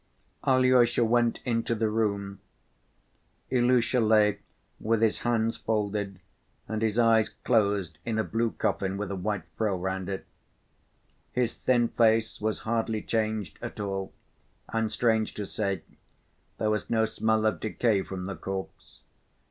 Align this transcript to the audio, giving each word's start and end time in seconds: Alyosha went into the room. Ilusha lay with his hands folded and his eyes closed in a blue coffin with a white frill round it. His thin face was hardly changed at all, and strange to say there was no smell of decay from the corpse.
Alyosha 0.47 1.05
went 1.05 1.41
into 1.45 1.75
the 1.75 1.87
room. 1.87 2.39
Ilusha 3.51 3.99
lay 3.99 4.39
with 4.79 4.99
his 5.03 5.19
hands 5.19 5.57
folded 5.57 6.19
and 6.67 6.81
his 6.81 6.97
eyes 6.97 7.29
closed 7.29 7.99
in 8.03 8.17
a 8.17 8.23
blue 8.23 8.49
coffin 8.49 8.97
with 8.97 9.11
a 9.11 9.15
white 9.15 9.43
frill 9.55 9.77
round 9.77 10.09
it. 10.09 10.25
His 11.33 11.53
thin 11.53 11.87
face 11.89 12.41
was 12.41 12.61
hardly 12.61 13.03
changed 13.03 13.59
at 13.61 13.79
all, 13.79 14.11
and 14.69 14.91
strange 14.91 15.35
to 15.35 15.45
say 15.45 15.83
there 16.57 16.71
was 16.71 16.89
no 16.89 17.05
smell 17.05 17.45
of 17.45 17.59
decay 17.59 18.01
from 18.01 18.25
the 18.25 18.35
corpse. 18.35 19.01